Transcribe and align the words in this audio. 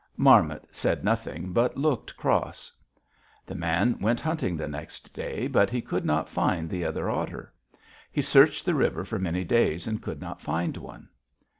"Marmot 0.17 0.65
said 0.71 1.03
nothing, 1.03 1.53
but 1.53 1.77
looked 1.77 2.17
cross. 2.17 2.71
"The 3.45 3.53
man 3.53 3.99
went 3.99 4.19
hunting 4.19 4.57
the 4.57 4.67
next 4.67 5.13
day 5.13 5.45
but 5.45 5.69
he 5.69 5.79
could 5.79 6.05
not 6.05 6.27
find 6.27 6.67
the 6.67 6.83
other 6.83 7.07
otter. 7.07 7.53
He 8.11 8.23
searched 8.23 8.65
the 8.65 8.73
river 8.73 9.05
for 9.05 9.19
many 9.19 9.43
days 9.43 9.85
and 9.85 10.01
could 10.01 10.19
not 10.19 10.41
find 10.41 10.75
one. 10.75 11.07